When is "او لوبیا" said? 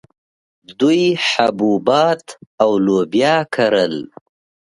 2.63-3.35